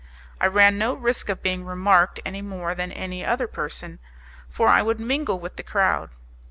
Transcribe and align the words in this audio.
I 0.39 0.47
ran 0.47 0.79
no 0.79 0.95
risk 0.95 1.29
of 1.29 1.43
being 1.43 1.63
remarked 1.63 2.19
any 2.25 2.41
more 2.41 2.73
than 2.73 2.91
any 2.91 3.23
other 3.23 3.45
person, 3.45 3.99
for 4.49 4.67
I 4.67 4.81
would 4.81 4.99
mingle 4.99 5.39
with 5.39 5.57
the 5.57 5.63
crowd. 5.63 6.09